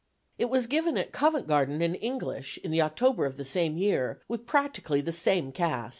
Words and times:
It 0.39 0.49
was 0.49 0.65
given 0.65 0.97
at 0.97 1.11
Covent 1.11 1.45
Garden 1.45 1.79
in 1.79 1.93
English, 1.93 2.57
in 2.63 2.71
the 2.71 2.81
October 2.81 3.27
of 3.27 3.37
the 3.37 3.45
same 3.45 3.77
year, 3.77 4.19
with 4.27 4.47
practically 4.47 5.01
the 5.01 5.11
same 5.11 5.51
cast. 5.51 5.89